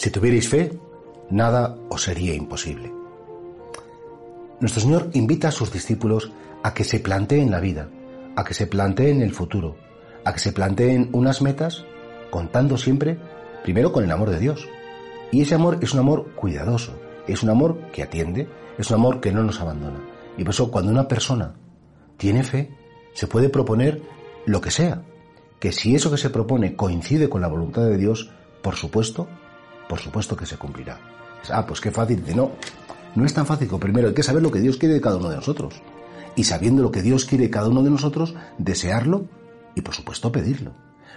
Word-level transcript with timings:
Si 0.00 0.10
tuvierais 0.10 0.48
fe, 0.48 0.72
nada 1.28 1.76
os 1.90 2.04
sería 2.04 2.32
imposible. 2.34 2.90
Nuestro 4.58 4.80
Señor 4.80 5.10
invita 5.12 5.48
a 5.48 5.52
sus 5.52 5.70
discípulos 5.70 6.32
a 6.62 6.72
que 6.72 6.84
se 6.84 7.00
planteen 7.00 7.50
la 7.50 7.60
vida, 7.60 7.90
a 8.34 8.42
que 8.42 8.54
se 8.54 8.66
planteen 8.66 9.20
el 9.20 9.34
futuro, 9.34 9.76
a 10.24 10.32
que 10.32 10.38
se 10.38 10.52
planteen 10.52 11.10
unas 11.12 11.42
metas 11.42 11.84
contando 12.30 12.78
siempre, 12.78 13.18
primero, 13.62 13.92
con 13.92 14.02
el 14.02 14.10
amor 14.10 14.30
de 14.30 14.38
Dios. 14.38 14.66
Y 15.32 15.42
ese 15.42 15.56
amor 15.56 15.76
es 15.82 15.92
un 15.92 16.00
amor 16.00 16.30
cuidadoso, 16.34 16.98
es 17.28 17.42
un 17.42 17.50
amor 17.50 17.76
que 17.92 18.02
atiende, 18.02 18.48
es 18.78 18.88
un 18.88 18.94
amor 18.94 19.20
que 19.20 19.32
no 19.32 19.42
nos 19.42 19.60
abandona. 19.60 20.00
Y 20.38 20.44
por 20.44 20.54
eso 20.54 20.70
cuando 20.70 20.92
una 20.92 21.08
persona 21.08 21.56
tiene 22.16 22.42
fe, 22.42 22.70
se 23.12 23.26
puede 23.26 23.50
proponer 23.50 24.00
lo 24.46 24.62
que 24.62 24.70
sea, 24.70 25.02
que 25.58 25.72
si 25.72 25.94
eso 25.94 26.10
que 26.10 26.16
se 26.16 26.30
propone 26.30 26.74
coincide 26.74 27.28
con 27.28 27.42
la 27.42 27.48
voluntad 27.48 27.82
de 27.82 27.98
Dios, 27.98 28.30
por 28.62 28.76
supuesto, 28.76 29.28
por 29.90 29.98
supuesto 29.98 30.36
que 30.36 30.46
se 30.46 30.56
cumplirá. 30.56 31.00
Ah, 31.50 31.66
pues 31.66 31.80
qué 31.80 31.90
fácil. 31.90 32.24
De 32.24 32.32
no, 32.32 32.52
no 33.16 33.26
es 33.26 33.34
tan 33.34 33.44
fácil. 33.44 33.68
Primero 33.80 34.06
hay 34.06 34.14
que 34.14 34.22
saber 34.22 34.40
lo 34.40 34.52
que 34.52 34.60
Dios 34.60 34.76
quiere 34.76 34.94
de 34.94 35.00
cada 35.00 35.16
uno 35.16 35.28
de 35.30 35.34
nosotros. 35.34 35.82
Y 36.36 36.44
sabiendo 36.44 36.80
lo 36.80 36.92
que 36.92 37.02
Dios 37.02 37.24
quiere 37.24 37.46
de 37.46 37.50
cada 37.50 37.68
uno 37.68 37.82
de 37.82 37.90
nosotros, 37.90 38.36
desearlo 38.56 39.26
y 39.74 39.80
por 39.80 39.92
supuesto 39.92 40.30
pedirlo. 40.30 40.74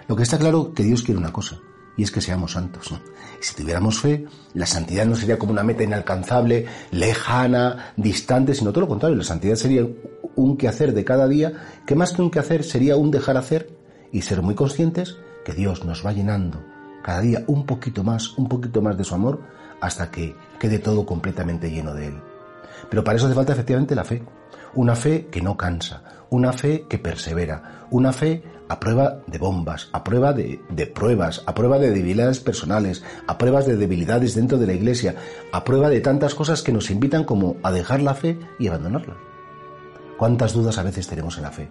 Lo 0.08 0.16
que 0.16 0.24
está 0.24 0.38
claro 0.38 0.74
que 0.74 0.82
Dios 0.82 1.04
quiere 1.04 1.20
una 1.20 1.32
cosa, 1.32 1.60
y 1.96 2.02
es 2.02 2.10
que 2.10 2.20
seamos 2.20 2.52
santos. 2.52 2.92
si 3.40 3.54
tuviéramos 3.54 4.00
fe, 4.00 4.26
la 4.54 4.66
santidad 4.66 5.06
no 5.06 5.14
sería 5.14 5.38
como 5.38 5.52
una 5.52 5.62
meta 5.62 5.84
inalcanzable, 5.84 6.66
lejana, 6.90 7.92
distante, 7.96 8.54
sino 8.54 8.72
todo 8.72 8.80
lo 8.82 8.88
contrario. 8.88 9.16
La 9.16 9.22
santidad 9.22 9.54
sería 9.54 9.86
un 10.34 10.56
quehacer 10.56 10.92
de 10.92 11.04
cada 11.04 11.28
día, 11.28 11.52
que 11.86 11.94
más 11.94 12.12
que 12.12 12.22
un 12.22 12.30
quehacer 12.32 12.64
sería 12.64 12.96
un 12.96 13.12
dejar 13.12 13.36
hacer 13.36 13.70
y 14.10 14.22
ser 14.22 14.42
muy 14.42 14.56
conscientes 14.56 15.16
que 15.44 15.52
Dios 15.52 15.84
nos 15.84 16.04
va 16.04 16.12
llenando 16.12 16.73
cada 17.04 17.20
día 17.20 17.44
un 17.46 17.66
poquito 17.66 18.02
más, 18.02 18.36
un 18.38 18.48
poquito 18.48 18.80
más 18.80 18.96
de 18.96 19.04
su 19.04 19.14
amor, 19.14 19.40
hasta 19.80 20.10
que 20.10 20.34
quede 20.58 20.78
todo 20.78 21.04
completamente 21.04 21.70
lleno 21.70 21.92
de 21.92 22.06
Él. 22.06 22.14
Pero 22.88 23.04
para 23.04 23.16
eso 23.16 23.26
hace 23.26 23.34
falta 23.34 23.52
efectivamente 23.52 23.94
la 23.94 24.04
fe. 24.04 24.22
Una 24.74 24.96
fe 24.96 25.26
que 25.26 25.42
no 25.42 25.54
cansa, 25.54 26.02
una 26.30 26.54
fe 26.54 26.86
que 26.88 26.98
persevera, 26.98 27.86
una 27.90 28.10
fe 28.12 28.42
a 28.70 28.80
prueba 28.80 29.18
de 29.26 29.36
bombas, 29.36 29.90
a 29.92 30.02
prueba 30.02 30.32
de, 30.32 30.62
de, 30.70 30.86
pruebas, 30.86 31.42
a 31.46 31.54
prueba 31.54 31.78
de 31.78 31.90
debilidades 31.90 32.40
personales, 32.40 33.04
a 33.26 33.36
pruebas 33.36 33.66
de 33.66 33.76
debilidades 33.76 34.34
dentro 34.34 34.56
de 34.56 34.66
la 34.66 34.72
iglesia, 34.72 35.14
a 35.52 35.62
prueba 35.62 35.90
de 35.90 36.00
tantas 36.00 36.34
cosas 36.34 36.62
que 36.62 36.72
nos 36.72 36.90
invitan 36.90 37.24
como 37.24 37.56
a 37.62 37.70
dejar 37.70 38.00
la 38.00 38.14
fe 38.14 38.38
y 38.58 38.68
abandonarla. 38.68 39.16
¿Cuántas 40.16 40.54
dudas 40.54 40.78
a 40.78 40.82
veces 40.82 41.06
tenemos 41.06 41.36
en 41.36 41.42
la 41.42 41.50
fe? 41.50 41.68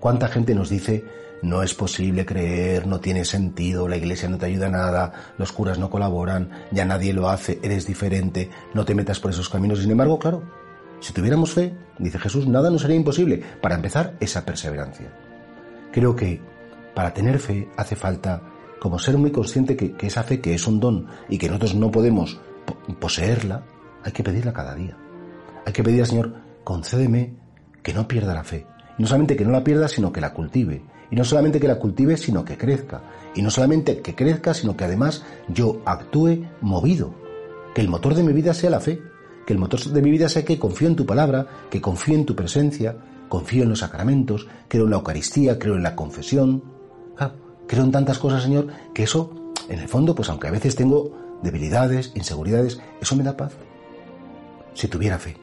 ¿Cuánta 0.00 0.28
gente 0.28 0.54
nos 0.54 0.70
dice 0.70 1.04
no 1.42 1.62
es 1.62 1.74
posible 1.74 2.24
creer, 2.24 2.86
no 2.86 3.00
tiene 3.00 3.24
sentido, 3.24 3.88
la 3.88 3.96
iglesia 3.96 4.28
no 4.28 4.38
te 4.38 4.46
ayuda 4.46 4.68
nada, 4.68 5.12
los 5.38 5.52
curas 5.52 5.78
no 5.78 5.90
colaboran, 5.90 6.50
ya 6.70 6.84
nadie 6.84 7.12
lo 7.12 7.28
hace, 7.28 7.58
eres 7.62 7.86
diferente, 7.86 8.50
no 8.74 8.84
te 8.84 8.94
metas 8.94 9.20
por 9.20 9.30
esos 9.30 9.48
caminos. 9.48 9.80
Sin 9.80 9.90
embargo, 9.90 10.18
claro, 10.18 10.42
si 11.00 11.12
tuviéramos 11.12 11.52
fe, 11.52 11.74
dice 11.98 12.18
Jesús, 12.18 12.46
nada 12.46 12.70
nos 12.70 12.82
sería 12.82 12.96
imposible. 12.96 13.42
Para 13.60 13.74
empezar, 13.74 14.16
esa 14.20 14.44
perseverancia. 14.44 15.12
Creo 15.92 16.16
que 16.16 16.40
para 16.94 17.12
tener 17.12 17.38
fe 17.38 17.68
hace 17.76 17.96
falta 17.96 18.42
como 18.80 18.98
ser 18.98 19.16
muy 19.18 19.30
consciente 19.30 19.76
que, 19.76 19.94
esa 20.00 20.22
fe 20.22 20.40
que 20.40 20.54
es 20.54 20.66
un 20.66 20.80
don 20.80 21.06
y 21.28 21.38
que 21.38 21.48
nosotros 21.48 21.74
no 21.74 21.90
podemos 21.90 22.40
poseerla, 23.00 23.64
hay 24.02 24.12
que 24.12 24.22
pedirla 24.22 24.52
cada 24.52 24.74
día. 24.74 24.96
Hay 25.64 25.72
que 25.72 25.82
pedir 25.82 26.00
al 26.00 26.06
Señor, 26.06 26.34
concédeme 26.64 27.34
que 27.82 27.92
no 27.92 28.06
pierda 28.08 28.34
la 28.34 28.44
fe. 28.44 28.66
No 28.98 29.06
solamente 29.06 29.36
que 29.36 29.44
no 29.44 29.52
la 29.52 29.64
pierda, 29.64 29.88
sino 29.88 30.12
que 30.12 30.20
la 30.20 30.32
cultive 30.32 30.82
y 31.10 31.16
no 31.16 31.24
solamente 31.24 31.60
que 31.60 31.68
la 31.68 31.78
cultive, 31.78 32.16
sino 32.16 32.44
que 32.44 32.56
crezca. 32.56 33.02
Y 33.34 33.42
no 33.42 33.50
solamente 33.50 34.00
que 34.00 34.14
crezca, 34.14 34.54
sino 34.54 34.76
que 34.76 34.84
además 34.84 35.24
yo 35.48 35.80
actúe 35.84 36.46
movido. 36.60 37.14
Que 37.74 37.80
el 37.80 37.88
motor 37.88 38.14
de 38.14 38.22
mi 38.22 38.32
vida 38.32 38.54
sea 38.54 38.70
la 38.70 38.80
fe. 38.80 39.00
Que 39.46 39.52
el 39.52 39.58
motor 39.58 39.80
de 39.80 40.02
mi 40.02 40.10
vida 40.10 40.28
sea 40.28 40.44
que 40.44 40.58
confío 40.58 40.88
en 40.88 40.96
tu 40.96 41.06
palabra, 41.06 41.46
que 41.70 41.80
confío 41.80 42.16
en 42.16 42.26
tu 42.26 42.34
presencia, 42.34 42.96
confío 43.28 43.62
en 43.62 43.68
los 43.68 43.80
sacramentos, 43.80 44.48
creo 44.68 44.84
en 44.84 44.90
la 44.90 44.96
Eucaristía, 44.96 45.58
creo 45.58 45.76
en 45.76 45.82
la 45.82 45.94
confesión. 45.94 46.62
creo 47.68 47.84
en 47.84 47.92
tantas 47.92 48.18
cosas, 48.18 48.42
Señor, 48.42 48.68
que 48.94 49.04
eso, 49.04 49.52
en 49.68 49.80
el 49.80 49.88
fondo, 49.88 50.14
pues 50.14 50.28
aunque 50.28 50.48
a 50.48 50.52
veces 50.52 50.76
tengo 50.76 51.38
debilidades, 51.42 52.12
inseguridades, 52.14 52.80
eso 53.00 53.16
me 53.16 53.24
da 53.24 53.36
paz. 53.36 53.52
Si 54.74 54.88
tuviera 54.88 55.18
fe. 55.18 55.36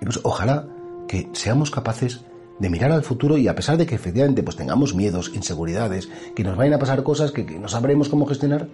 Y 0.00 0.04
pues 0.04 0.20
ojalá 0.22 0.66
que 1.08 1.28
seamos 1.32 1.70
capaces 1.70 2.24
de 2.62 2.70
mirar 2.70 2.92
al 2.92 3.02
futuro 3.02 3.36
y 3.36 3.48
a 3.48 3.56
pesar 3.56 3.76
de 3.76 3.86
que 3.86 3.96
efectivamente 3.96 4.44
pues 4.44 4.54
tengamos 4.54 4.94
miedos, 4.94 5.32
inseguridades, 5.34 6.08
que 6.36 6.44
nos 6.44 6.56
vayan 6.56 6.74
a 6.74 6.78
pasar 6.78 7.02
cosas 7.02 7.32
que, 7.32 7.42
no 7.42 7.66
sabremos 7.66 8.08
cómo 8.08 8.24
gestionar, 8.24 8.68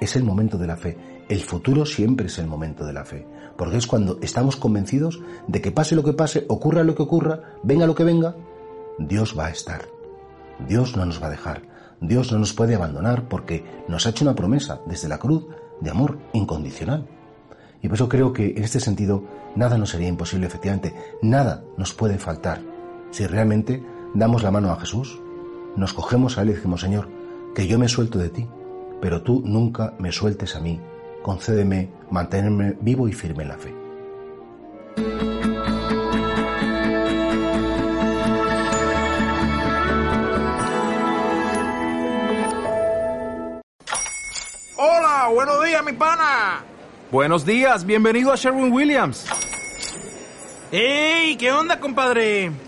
es 0.00 0.16
el 0.16 0.24
momento 0.24 0.56
de 0.56 0.66
la 0.66 0.78
fe. 0.78 0.96
El 1.28 1.42
futuro 1.42 1.84
siempre 1.84 2.28
es 2.28 2.38
el 2.38 2.46
momento 2.46 2.86
de 2.86 2.94
la 2.94 3.04
fe, 3.04 3.26
porque 3.58 3.76
es 3.76 3.86
cuando 3.86 4.18
estamos 4.22 4.56
convencidos 4.56 5.20
de 5.46 5.60
que 5.60 5.70
pase 5.70 5.94
lo 5.94 6.02
que 6.02 6.14
pase, 6.14 6.46
ocurra 6.48 6.84
lo 6.84 6.94
que 6.94 7.02
ocurra, 7.02 7.42
venga 7.62 7.86
lo 7.86 7.94
que 7.94 8.04
venga, 8.04 8.34
Dios 8.98 9.38
va 9.38 9.48
a 9.48 9.50
estar. 9.50 9.82
Dios 10.66 10.96
no 10.96 11.04
nos 11.04 11.22
va 11.22 11.26
a 11.26 11.30
dejar. 11.30 11.60
Dios 12.00 12.32
no 12.32 12.38
nos 12.38 12.54
puede 12.54 12.76
abandonar 12.76 13.28
porque 13.28 13.62
nos 13.88 14.06
ha 14.06 14.10
hecho 14.10 14.24
una 14.24 14.34
promesa 14.34 14.80
desde 14.86 15.06
la 15.06 15.18
cruz 15.18 15.44
de 15.82 15.90
amor 15.90 16.18
incondicional. 16.32 17.06
Y 17.82 17.88
por 17.88 17.96
eso 17.96 18.08
creo 18.08 18.32
que 18.32 18.54
en 18.56 18.64
este 18.64 18.80
sentido 18.80 19.22
nada 19.54 19.76
nos 19.76 19.90
sería 19.90 20.08
imposible, 20.08 20.46
efectivamente, 20.46 20.94
nada 21.20 21.62
nos 21.76 21.92
puede 21.92 22.16
faltar 22.16 22.77
si 23.10 23.26
realmente 23.26 23.82
damos 24.14 24.42
la 24.42 24.50
mano 24.50 24.70
a 24.70 24.80
Jesús, 24.80 25.20
nos 25.76 25.92
cogemos 25.92 26.38
a 26.38 26.42
Él 26.42 26.50
y 26.50 26.54
decimos, 26.54 26.80
Señor, 26.80 27.08
que 27.54 27.66
yo 27.66 27.78
me 27.78 27.88
suelto 27.88 28.18
de 28.18 28.30
ti, 28.30 28.46
pero 29.00 29.22
tú 29.22 29.42
nunca 29.44 29.94
me 29.98 30.12
sueltes 30.12 30.56
a 30.56 30.60
mí, 30.60 30.80
concédeme 31.22 31.90
mantenerme 32.10 32.76
vivo 32.80 33.08
y 33.08 33.12
firme 33.12 33.42
en 33.44 33.48
la 33.48 33.58
fe. 33.58 33.74
Hola, 44.76 45.28
buenos 45.32 45.64
días, 45.64 45.84
mi 45.84 45.92
pana. 45.92 46.64
Buenos 47.10 47.46
días, 47.46 47.84
bienvenido 47.84 48.32
a 48.32 48.36
Sherwin 48.36 48.72
Williams. 48.72 49.26
¡Ey! 50.70 51.36
¿Qué 51.36 51.50
onda, 51.50 51.80
compadre? 51.80 52.67